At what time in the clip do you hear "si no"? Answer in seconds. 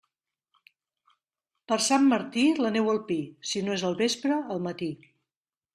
3.53-3.79